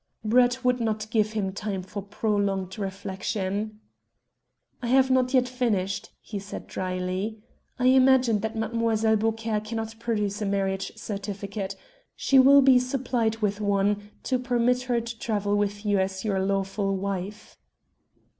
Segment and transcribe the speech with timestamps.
[0.25, 3.81] Brett would not give him time for prolonged reflection.
[4.81, 7.37] "I have not yet finished," he said drily.
[7.77, 9.15] "I imagine that Mlle.
[9.17, 11.75] Beaucaire cannot produce a marriage certificate.
[12.15, 16.39] She will be supplied with one, to permit her to travel with you as your
[16.43, 17.55] lawful wife."